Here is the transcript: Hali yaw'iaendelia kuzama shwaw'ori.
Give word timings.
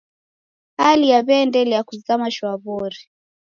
Hali 0.81 1.05
yaw'iaendelia 1.13 1.81
kuzama 1.87 2.27
shwaw'ori. 2.35 3.01